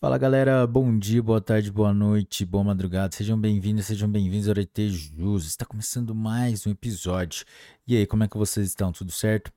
Fala 0.00 0.18
galera, 0.18 0.66
bom 0.66 0.98
dia, 0.98 1.22
boa 1.22 1.40
tarde, 1.40 1.72
boa 1.72 1.94
noite, 1.94 2.44
boa 2.44 2.62
madrugada, 2.62 3.16
sejam 3.16 3.40
bem-vindos, 3.40 3.86
sejam 3.86 4.08
bem-vindos 4.10 4.48
ao 4.48 4.54
ET 4.58 4.78
Jus. 4.90 5.46
Está 5.46 5.64
começando 5.64 6.14
mais 6.14 6.66
um 6.66 6.70
episódio. 6.70 7.46
E 7.86 7.96
aí, 7.96 8.06
como 8.06 8.22
é 8.22 8.28
que 8.28 8.36
vocês 8.36 8.66
estão? 8.66 8.92
Tudo 8.92 9.10
certo? 9.10 9.50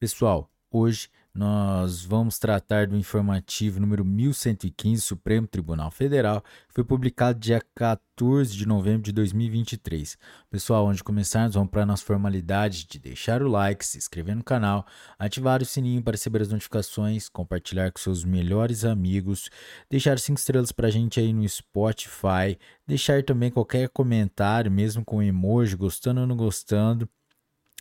Pessoal, 0.00 0.50
hoje 0.70 1.10
nós 1.34 2.04
vamos 2.04 2.38
tratar 2.38 2.86
do 2.86 2.96
informativo 2.96 3.80
número 3.80 4.04
1115, 4.04 5.00
Supremo 5.00 5.46
Tribunal 5.46 5.90
Federal, 5.90 6.42
que 6.68 6.74
foi 6.74 6.84
publicado 6.84 7.38
dia 7.38 7.62
14 7.74 8.54
de 8.54 8.66
novembro 8.66 9.02
de 9.02 9.12
2023. 9.12 10.18
Pessoal, 10.50 10.86
antes 10.86 10.98
de 10.98 11.04
começarmos, 11.04 11.54
vamos 11.54 11.70
para 11.70 11.84
a 11.84 11.86
nossa 11.86 12.04
formalidade 12.04 12.86
de 12.86 12.98
deixar 12.98 13.42
o 13.42 13.48
like, 13.48 13.84
se 13.84 13.96
inscrever 13.96 14.36
no 14.36 14.44
canal, 14.44 14.86
ativar 15.18 15.62
o 15.62 15.64
sininho 15.64 16.02
para 16.02 16.12
receber 16.12 16.42
as 16.42 16.48
notificações, 16.48 17.30
compartilhar 17.30 17.90
com 17.90 17.98
seus 17.98 18.24
melhores 18.24 18.84
amigos, 18.84 19.48
deixar 19.88 20.18
cinco 20.18 20.38
estrelas 20.38 20.70
para 20.70 20.88
a 20.88 20.90
gente 20.90 21.18
aí 21.18 21.32
no 21.32 21.48
Spotify, 21.48 22.58
deixar 22.86 23.22
também 23.22 23.50
qualquer 23.50 23.88
comentário, 23.88 24.70
mesmo 24.70 25.02
com 25.02 25.22
emoji, 25.22 25.76
gostando 25.76 26.20
ou 26.20 26.26
não 26.26 26.36
gostando, 26.36 27.08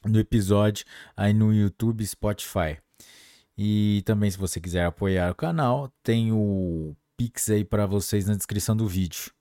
no 0.06 0.20
episódio 0.20 0.86
aí 1.18 1.34
no 1.34 1.54
YouTube 1.54 2.06
Spotify. 2.06 2.78
E 3.64 4.02
também, 4.08 4.32
se 4.32 4.40
você 4.40 4.60
quiser 4.60 4.86
apoiar 4.86 5.32
o 5.32 5.36
canal, 5.36 5.94
tem 6.02 6.32
o 6.32 6.96
Pix 7.16 7.48
aí 7.48 7.64
para 7.64 7.86
vocês 7.86 8.26
na 8.26 8.34
descrição 8.34 8.76
do 8.76 8.88
vídeo. 8.88 9.32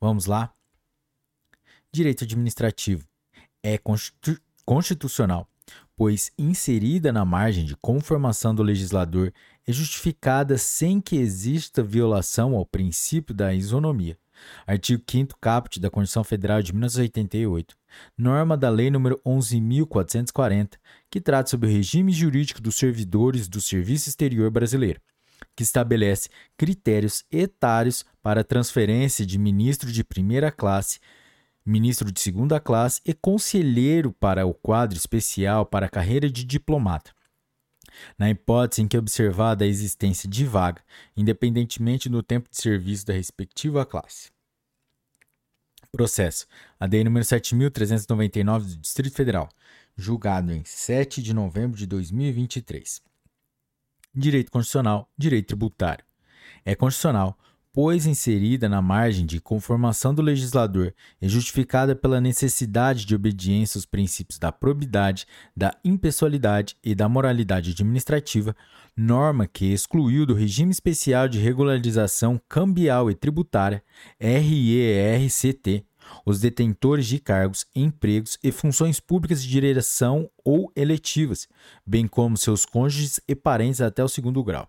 Vamos 0.00 0.26
lá? 0.26 0.54
Direito 1.90 2.22
administrativo 2.22 3.04
é 3.64 3.76
constitucional, 4.64 5.50
pois 5.96 6.30
inserida 6.38 7.12
na 7.12 7.24
margem 7.24 7.64
de 7.64 7.74
conformação 7.74 8.54
do 8.54 8.62
legislador 8.62 9.32
é 9.66 9.72
justificada 9.72 10.56
sem 10.56 11.00
que 11.00 11.16
exista 11.16 11.82
violação 11.82 12.54
ao 12.54 12.64
princípio 12.64 13.34
da 13.34 13.52
isonomia. 13.52 14.16
Artigo 14.66 15.02
5 15.08 15.38
caput 15.40 15.80
da 15.80 15.90
Constituição 15.90 16.24
Federal 16.24 16.62
de 16.62 16.72
1988, 16.72 17.76
norma 18.16 18.56
da 18.56 18.68
Lei 18.68 18.90
nº 18.90 19.20
11.440, 19.24 20.74
que 21.10 21.20
trata 21.20 21.50
sobre 21.50 21.68
o 21.68 21.72
regime 21.72 22.12
jurídico 22.12 22.60
dos 22.60 22.76
servidores 22.76 23.48
do 23.48 23.60
Serviço 23.60 24.08
Exterior 24.08 24.50
Brasileiro, 24.50 25.00
que 25.54 25.62
estabelece 25.62 26.28
critérios 26.56 27.24
etários 27.30 28.04
para 28.22 28.44
transferência 28.44 29.24
de 29.24 29.38
ministro 29.38 29.90
de 29.90 30.04
primeira 30.04 30.50
classe, 30.50 30.98
ministro 31.64 32.12
de 32.12 32.20
segunda 32.20 32.60
classe 32.60 33.00
e 33.04 33.12
conselheiro 33.12 34.12
para 34.12 34.46
o 34.46 34.54
quadro 34.54 34.96
especial 34.96 35.66
para 35.66 35.86
a 35.86 35.90
carreira 35.90 36.30
de 36.30 36.44
diplomata 36.44 37.16
na 38.18 38.30
hipótese 38.30 38.82
em 38.82 38.88
que 38.88 38.98
observada 38.98 39.64
a 39.64 39.68
existência 39.68 40.28
de 40.28 40.44
vaga, 40.44 40.82
independentemente 41.16 42.08
do 42.08 42.22
tempo 42.22 42.48
de 42.50 42.56
serviço 42.56 43.06
da 43.06 43.14
respectiva 43.14 43.84
classe. 43.84 44.30
Processo. 45.96 46.46
ADI 46.78 47.04
número 47.04 47.24
7.399 47.24 48.58
do 48.58 48.76
Distrito 48.76 49.16
Federal. 49.16 49.48
Julgado 49.96 50.52
em 50.52 50.62
7 50.62 51.22
de 51.22 51.32
novembro 51.32 51.78
de 51.78 51.86
2023. 51.86 53.00
Direito 54.14 54.52
Constitucional. 54.52 55.10
Direito 55.16 55.46
Tributário. 55.46 56.04
É 56.66 56.74
constitucional, 56.74 57.38
pois 57.76 58.06
inserida 58.06 58.70
na 58.70 58.80
margem 58.80 59.26
de 59.26 59.38
conformação 59.38 60.14
do 60.14 60.22
legislador 60.22 60.94
e 61.20 61.28
justificada 61.28 61.94
pela 61.94 62.22
necessidade 62.22 63.04
de 63.04 63.14
obediência 63.14 63.76
aos 63.76 63.84
princípios 63.84 64.38
da 64.38 64.50
probidade, 64.50 65.26
da 65.54 65.76
impessoalidade 65.84 66.74
e 66.82 66.94
da 66.94 67.06
moralidade 67.06 67.72
administrativa, 67.72 68.56
norma 68.96 69.46
que 69.46 69.66
excluiu 69.74 70.24
do 70.24 70.32
regime 70.32 70.70
especial 70.70 71.28
de 71.28 71.38
regularização 71.38 72.40
cambial 72.48 73.10
e 73.10 73.14
tributária, 73.14 73.82
RERCT, 74.18 75.84
os 76.24 76.40
detentores 76.40 77.04
de 77.04 77.18
cargos, 77.18 77.66
empregos 77.74 78.38
e 78.42 78.50
funções 78.50 79.00
públicas 79.00 79.42
de 79.42 79.50
direção 79.50 80.30
ou 80.42 80.72
eletivas, 80.74 81.46
bem 81.84 82.08
como 82.08 82.38
seus 82.38 82.64
cônjuges 82.64 83.20
e 83.28 83.34
parentes 83.34 83.82
até 83.82 84.02
o 84.02 84.08
segundo 84.08 84.42
grau. 84.42 84.66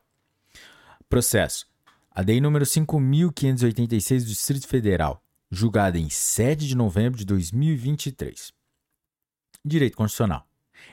Processo. 1.07 1.76
A 2.17 2.23
DEI 2.23 2.41
número 2.41 2.65
5.586 2.65 4.21
do 4.21 4.25
Distrito 4.25 4.67
Federal, 4.67 5.21
julgada 5.51 5.99
em 5.99 6.09
7 6.09 6.65
de 6.65 6.75
novembro 6.75 7.15
de 7.15 7.23
2023. 7.23 8.51
Direito 9.63 9.95
Constitucional. 9.95 10.47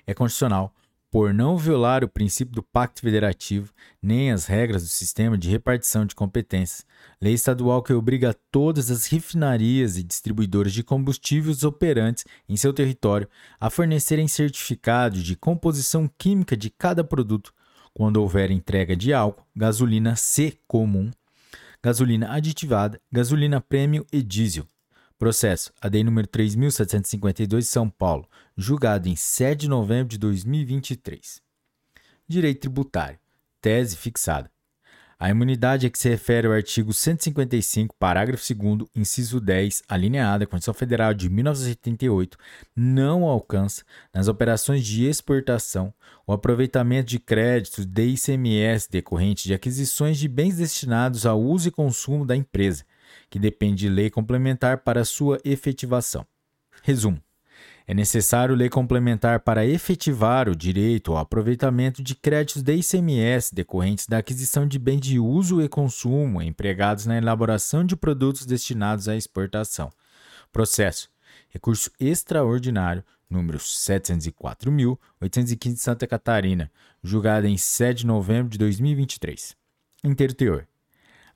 É 0.06 0.12
constitucional 0.12 0.74
por 1.10 1.32
não 1.32 1.56
violar 1.56 2.04
o 2.04 2.08
princípio 2.10 2.54
do 2.54 2.62
Pacto 2.62 3.00
Federativo 3.00 3.72
nem 4.02 4.32
as 4.32 4.44
regras 4.44 4.82
do 4.82 4.88
sistema 4.90 5.38
de 5.38 5.48
repartição 5.48 6.04
de 6.04 6.14
competências, 6.14 6.84
lei 7.18 7.32
estadual 7.32 7.82
que 7.82 7.94
obriga 7.94 8.36
todas 8.50 8.90
as 8.90 9.06
refinarias 9.06 9.96
e 9.96 10.02
distribuidoras 10.02 10.74
de 10.74 10.84
combustíveis 10.84 11.64
operantes 11.64 12.26
em 12.46 12.58
seu 12.58 12.74
território 12.74 13.30
a 13.58 13.70
fornecerem 13.70 14.28
certificado 14.28 15.22
de 15.22 15.36
composição 15.36 16.06
química 16.18 16.54
de 16.54 16.68
cada 16.68 17.02
produto 17.02 17.50
quando 17.94 18.19
houver 18.19 18.50
entrega 18.50 18.94
de 18.94 19.15
álcool, 19.15 19.47
gasolina 19.56 20.16
C 20.16 20.59
comum, 20.66 21.10
gasolina 21.82 22.32
aditivada, 22.32 23.00
gasolina 23.10 23.60
prêmio 23.60 24.05
e 24.12 24.21
diesel 24.21 24.66
Processo 25.16 25.72
ADI 25.81 26.03
número 26.03 26.27
3752 26.27 27.69
São 27.69 27.88
Paulo, 27.88 28.28
julgado 28.56 29.09
em 29.09 29.15
7 29.15 29.60
de 29.60 29.69
novembro 29.69 30.09
de 30.09 30.19
2023. 30.19 31.41
Direito 32.28 32.60
tributário. 32.62 33.19
Tese 33.60 33.97
fixada. 33.97 34.50
A 35.19 35.30
imunidade 35.30 35.86
a 35.86 35.91
que 35.91 35.98
se 35.98 36.08
refere 36.08 36.48
o 36.48 36.52
artigo 36.52 36.92
155, 36.92 37.94
parágrafo 37.98 38.42
2 38.54 38.88
inciso 38.94 39.41
10, 39.41 39.82
alineada 39.88 40.44
à 40.44 40.47
Constituição 40.47 40.75
Federal 40.75 41.14
de 41.14 41.28
1988, 41.28 42.36
não 42.75 43.25
alcança, 43.25 43.84
nas 44.12 44.28
operações 44.28 44.84
de 44.84 45.04
exportação, 45.04 45.94
o 46.26 46.32
aproveitamento 46.32 47.08
de 47.08 47.19
créditos 47.19 47.84
de 47.84 48.06
ICMS 48.06 48.88
decorrentes 48.91 49.44
de 49.44 49.54
aquisições 49.54 50.19
de 50.19 50.28
bens 50.28 50.56
destinados 50.56 51.25
ao 51.26 51.41
uso 51.41 51.69
e 51.69 51.70
consumo 51.70 52.26
da 52.26 52.34
empresa, 52.34 52.84
que 53.31 53.38
depende 53.38 53.86
de 53.86 53.88
lei 53.88 54.10
complementar 54.10 54.78
para 54.78 55.04
sua 55.04 55.38
efetivação. 55.44 56.26
Resumo: 56.82 57.20
é 57.86 57.92
necessário 57.92 58.54
lei 58.54 58.70
complementar 58.70 59.40
para 59.40 59.66
efetivar 59.66 60.48
o 60.48 60.56
direito 60.56 61.12
ao 61.12 61.18
aproveitamento 61.18 62.02
de 62.02 62.14
créditos 62.14 62.62
de 62.62 62.76
ICMS 62.76 63.54
decorrentes 63.54 64.06
da 64.06 64.16
aquisição 64.18 64.66
de 64.66 64.78
bens 64.78 65.00
de 65.00 65.18
uso 65.18 65.60
e 65.60 65.68
consumo 65.68 66.40
empregados 66.40 67.04
na 67.04 67.18
elaboração 67.18 67.84
de 67.84 67.94
produtos 67.94 68.46
destinados 68.46 69.06
à 69.06 69.16
exportação. 69.16 69.92
Processo: 70.50 71.10
Recurso 71.50 71.90
extraordinário 72.00 73.04
número 73.28 73.58
704.815 73.58 75.74
de 75.74 75.76
Santa 75.76 76.06
Catarina, 76.06 76.72
julgado 77.02 77.46
em 77.46 77.58
7 77.58 77.98
de 77.98 78.06
novembro 78.06 78.50
de 78.50 78.56
2023. 78.58 79.54
Interteor. 80.04 80.66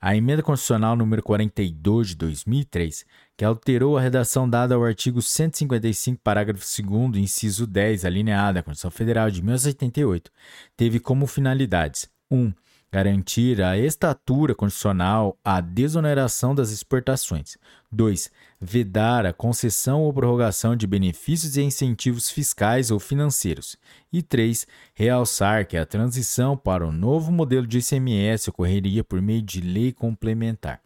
A 0.01 0.15
emenda 0.15 0.41
constitucional 0.41 0.95
número 0.95 1.21
42 1.21 2.09
de 2.09 2.15
2003, 2.15 3.05
que 3.35 3.43
alterou 3.43 3.97
a 3.97 4.01
redação 4.01 4.49
dada 4.49 4.75
ao 4.75 4.85
artigo 4.85 5.21
155, 5.21 6.21
parágrafo 6.23 6.65
2 6.81 7.17
inciso 7.17 7.67
10, 7.67 8.05
alineada 8.05 8.61
à 8.61 8.63
Constituição 8.63 8.91
Federal 8.91 9.29
de 9.29 9.41
1988, 9.41 10.31
teve 10.77 10.99
como 11.01 11.27
finalidades: 11.27 12.09
1. 12.31 12.37
Um, 12.37 12.53
Garantir 12.91 13.61
a 13.61 13.77
estatura 13.77 14.55
constitucional 14.55 15.37
à 15.43 15.61
desoneração 15.61 16.55
das 16.55 16.71
exportações. 16.71 17.55
2. 17.91 18.31
Vedar 18.59 19.27
a 19.27 19.33
concessão 19.33 20.01
ou 20.01 20.11
prorrogação 20.11 20.75
de 20.75 20.87
benefícios 20.87 21.55
e 21.55 21.61
incentivos 21.61 22.31
fiscais 22.31 22.89
ou 22.89 22.99
financeiros. 22.99 23.77
E 24.11 24.23
3. 24.23 24.65
Realçar 24.95 25.67
que 25.67 25.77
a 25.77 25.85
transição 25.85 26.57
para 26.57 26.85
o 26.85 26.91
novo 26.91 27.31
modelo 27.31 27.67
de 27.67 27.77
ICMS 27.77 28.49
ocorreria 28.49 29.03
por 29.03 29.21
meio 29.21 29.43
de 29.43 29.61
lei 29.61 29.93
complementar. 29.93 30.81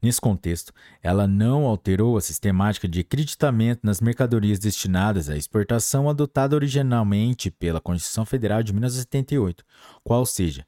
Nesse 0.00 0.20
contexto, 0.20 0.72
ela 1.02 1.26
não 1.26 1.64
alterou 1.64 2.16
a 2.16 2.20
sistemática 2.20 2.86
de 2.86 3.00
acreditamento 3.00 3.80
nas 3.82 4.00
mercadorias 4.00 4.60
destinadas 4.60 5.28
à 5.28 5.36
exportação 5.36 6.08
adotada 6.08 6.54
originalmente 6.54 7.50
pela 7.50 7.80
Constituição 7.80 8.24
Federal 8.24 8.62
de 8.62 8.72
1978, 8.72 9.64
qual 10.04 10.24
seja, 10.24 10.64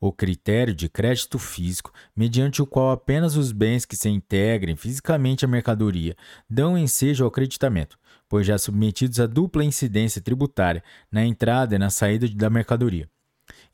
o 0.00 0.10
critério 0.10 0.74
de 0.74 0.88
crédito 0.88 1.38
físico, 1.38 1.92
mediante 2.16 2.62
o 2.62 2.66
qual 2.66 2.90
apenas 2.90 3.36
os 3.36 3.52
bens 3.52 3.84
que 3.84 3.94
se 3.94 4.08
integrem 4.08 4.74
fisicamente 4.74 5.44
à 5.44 5.48
mercadoria 5.48 6.16
dão 6.48 6.78
ensejo 6.78 7.22
ao 7.22 7.28
acreditamento, 7.28 7.98
pois 8.28 8.46
já 8.46 8.56
submetidos 8.56 9.20
à 9.20 9.26
dupla 9.26 9.62
incidência 9.62 10.22
tributária 10.22 10.82
na 11.12 11.24
entrada 11.24 11.74
e 11.74 11.78
na 11.78 11.90
saída 11.90 12.26
da 12.28 12.48
mercadoria. 12.48 13.08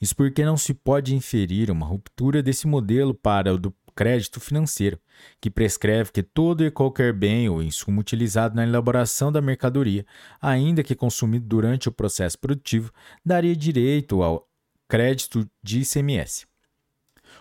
Isso 0.00 0.17
porque 0.17 0.44
não 0.44 0.56
se 0.56 0.75
pode 0.75 1.14
inferir 1.14 1.70
uma 1.70 1.87
ruptura 1.87 2.43
desse 2.43 2.67
modelo 2.67 3.14
para 3.14 3.55
o 3.55 3.58
do 3.58 3.72
crédito 3.94 4.40
financeiro, 4.40 4.99
que 5.40 5.50
prescreve 5.50 6.12
que 6.12 6.22
todo 6.22 6.64
e 6.64 6.70
qualquer 6.70 7.14
bem 7.14 7.49
ou 7.49 7.62
insumo 7.62 8.00
utilizado 8.00 8.55
na 8.55 8.64
elaboração 8.64 9.32
da 9.32 9.40
mercadoria, 9.40 10.05
ainda 10.40 10.82
que 10.82 10.94
consumido 10.94 11.46
durante 11.46 11.88
o 11.88 11.93
processo 11.93 12.38
produtivo, 12.38 12.93
daria 13.25 13.56
direito 13.56 14.22
ao 14.22 14.46
crédito 14.88 15.48
de 15.62 15.80
ICMS. 15.80 16.46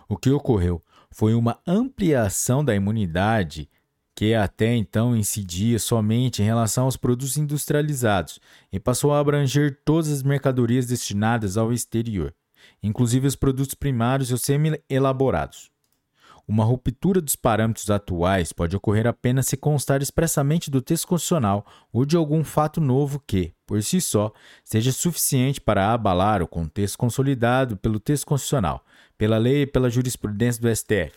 O 0.07 0.18
que 0.18 0.30
ocorreu 0.30 0.83
foi 1.12 1.33
uma 1.33 1.59
ampliação 1.65 2.63
da 2.63 2.75
imunidade 2.75 3.69
que 4.15 4.33
até 4.33 4.74
então 4.74 5.15
incidia 5.15 5.77
somente 5.77 6.42
em 6.42 6.45
relação 6.45 6.86
aos 6.86 6.95
produtos 6.95 7.36
industrializados 7.36 8.39
e 8.71 8.80
passou 8.80 9.13
a 9.13 9.19
abranger 9.19 9.81
todas 9.83 10.09
as 10.09 10.24
mercadorias 10.24 10.86
destinadas 10.86 11.57
ao 11.57 11.74
exterior, 11.74 12.33
inclusive 12.81 13.27
os 13.27 13.36
produtos 13.36 13.75
primários 13.75 14.30
e 14.30 14.33
os 14.33 14.42
semi-elaborados. 14.42 15.69
Uma 16.47 16.63
ruptura 16.63 17.19
dos 17.19 17.36
parâmetros 17.36 17.89
atuais 17.89 18.53
pode 18.53 18.75
ocorrer 18.75 19.07
apenas 19.07 19.47
se 19.47 19.57
constar 19.57 20.03
expressamente 20.03 20.69
do 20.69 20.80
texto 20.80 21.07
constitucional 21.07 21.65
ou 21.92 22.06
de 22.06 22.15
algum 22.15 22.44
fato 22.44 22.80
novo 22.80 23.19
que, 23.25 23.51
por 23.65 23.81
si 23.81 24.00
só, 24.00 24.31
seja 24.63 24.92
suficiente 24.92 25.59
para 25.59 25.92
abalar 25.92 26.44
o 26.44 26.47
contexto 26.47 27.00
consolidado 27.00 27.75
pelo 27.75 28.00
texto 28.00 28.27
constitucional, 28.27 28.86
pela 29.18 29.39
lei 29.39 29.63
e 29.63 29.68
pela 29.68 29.89
jurisprudência 29.89 30.62
do 30.62 30.75
STF. 30.75 31.15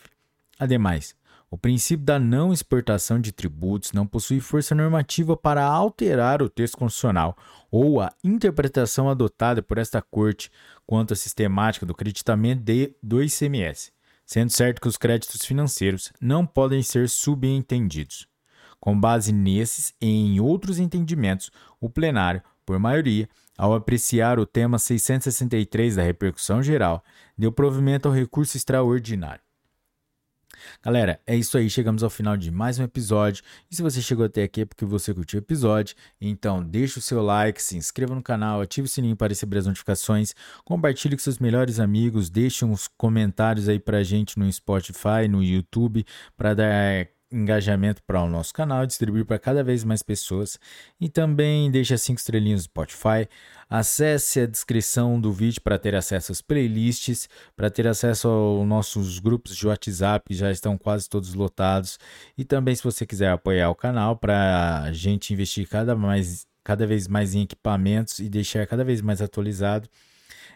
Ademais, 0.59 1.15
o 1.51 1.59
princípio 1.59 2.07
da 2.07 2.19
não 2.19 2.51
exportação 2.51 3.21
de 3.21 3.31
tributos 3.31 3.93
não 3.93 4.07
possui 4.07 4.41
força 4.41 4.75
normativa 4.75 5.37
para 5.37 5.63
alterar 5.63 6.41
o 6.41 6.49
texto 6.49 6.79
constitucional 6.79 7.37
ou 7.71 8.01
a 8.01 8.11
interpretação 8.25 9.11
adotada 9.11 9.63
por 9.63 9.77
esta 9.77 10.01
Corte 10.01 10.51
quanto 10.87 11.13
à 11.13 11.17
sistemática 11.17 11.85
do 11.85 11.95
creditamento 11.95 12.63
de, 12.63 12.95
do 13.03 13.23
ICMS 13.23 13.93
sendo 14.29 14.51
certo 14.51 14.83
que 14.83 14.87
os 14.87 14.99
créditos 14.99 15.43
financeiros 15.43 16.13
não 16.21 16.45
podem 16.45 16.83
ser 16.83 17.09
subentendidos. 17.09 18.29
Com 18.79 19.01
base 19.01 19.33
nesses 19.33 19.95
e 19.99 20.07
em 20.07 20.39
outros 20.39 20.79
entendimentos, 20.79 21.51
o 21.81 21.89
plenário, 21.89 22.43
por 22.67 22.79
maioria, 22.79 23.27
ao 23.57 23.75
apreciar 23.75 24.39
o 24.39 24.45
tema 24.45 24.79
663 24.79 25.97
da 25.97 26.03
repercussão 26.03 26.63
geral, 26.63 27.03
deu 27.39 27.51
provimento 27.51 28.07
ao 28.07 28.15
recurso 28.15 28.55
extraordinário. 28.59 29.48
Galera, 30.83 31.21
é 31.27 31.37
isso 31.37 31.57
aí. 31.57 31.69
Chegamos 31.69 32.03
ao 32.03 32.11
final 32.11 32.37
de 32.37 32.51
mais 32.51 32.79
um 32.79 32.85
episódio. 32.85 33.43
E 33.71 33.77
se 33.77 33.83
você 33.83 34.01
chegou 34.01 34.25
até 34.25 34.43
aqui 34.43 34.63
é 34.63 34.65
porque 34.65 34.85
você 34.85 35.13
curtiu 35.13 35.39
o 35.39 35.43
episódio. 35.43 35.95
Então, 36.21 36.63
deixa 36.63 36.99
o 36.99 37.03
seu 37.03 37.23
like, 37.23 37.63
se 37.63 37.77
inscreva 37.77 38.15
no 38.15 38.23
canal, 38.23 38.61
ative 38.61 38.87
o 38.87 38.89
sininho 38.89 39.17
para 39.17 39.29
receber 39.29 39.59
as 39.59 39.67
notificações, 39.67 40.35
compartilhe 40.65 41.17
com 41.17 41.23
seus 41.23 41.39
melhores 41.39 41.81
amigos, 41.81 42.31
deixe 42.31 42.65
uns 42.65 42.89
comentários 42.89 43.69
aí 43.69 43.79
pra 43.79 44.03
gente 44.03 44.39
no 44.39 44.51
Spotify, 44.53 45.29
no 45.29 45.43
YouTube, 45.43 46.05
para 46.37 46.55
dar 46.55 47.09
engajamento 47.31 48.03
para 48.03 48.23
o 48.23 48.29
nosso 48.29 48.53
canal, 48.53 48.87
distribuir 48.87 49.25
para 49.25 49.39
cada 49.39 49.63
vez 49.63 49.85
mais 49.85 50.03
pessoas 50.03 50.59
e 51.01 51.09
também 51.09 51.71
as 51.79 52.03
5 52.03 52.19
estrelinhas 52.19 52.61
no 52.61 52.65
Spotify. 52.65 53.29
Acesse 53.69 54.41
a 54.41 54.47
descrição 54.47 55.21
do 55.21 55.33
vídeo 55.33 55.61
para 55.61 55.79
ter 55.79 55.95
acesso 55.95 56.33
às 56.33 56.41
playlists, 56.41 57.29
para 57.55 57.71
ter 57.71 57.87
acesso 57.87 58.29
aos 58.29 58.67
nossos 58.67 59.19
grupos 59.19 59.55
de 59.55 59.67
WhatsApp, 59.67 60.25
que 60.27 60.35
já 60.35 60.51
estão 60.51 60.79
quase 60.79 61.09
todos 61.09 61.35
lotados. 61.35 61.99
E 62.37 62.45
também 62.45 62.75
se 62.75 62.83
você 62.83 63.07
quiser 63.07 63.31
apoiar 63.31 63.71
o 63.71 63.75
canal 63.75 64.17
para 64.17 64.83
a 64.85 64.93
gente 64.93 65.33
investir 65.33 65.69
cada, 65.69 65.95
mais, 65.95 66.47
cada 66.65 66.87
vez 66.87 67.07
mais 67.07 67.35
em 67.35 67.43
equipamentos 67.43 68.19
e 68.21 68.29
deixar 68.29 68.67
cada 68.67 68.85
vez 68.85 69.03
mais 69.03 69.21
atualizado, 69.21 69.89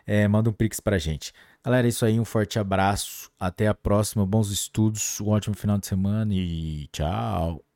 é, 0.06 0.26
manda 0.28 0.50
um 0.50 0.52
Pix 0.52 0.81
para 0.81 0.96
a 0.96 0.99
gente. 0.99 1.32
Galera, 1.64 1.87
é 1.87 1.90
isso 1.90 2.04
aí. 2.04 2.19
Um 2.19 2.25
forte 2.25 2.58
abraço. 2.58 3.31
Até 3.38 3.69
a 3.69 3.75
próxima. 3.75 4.26
Bons 4.26 4.50
estudos. 4.50 5.20
Um 5.20 5.28
ótimo 5.28 5.54
final 5.56 5.78
de 5.78 5.87
semana 5.87 6.32
e 6.34 6.88
tchau. 6.93 7.71